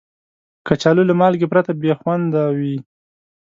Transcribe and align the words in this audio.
کچالو 0.67 1.03
له 1.09 1.13
مالګې 1.19 1.47
پرته 1.53 1.71
بې 1.81 1.93
خوند 1.99 2.33
وي 2.57 2.75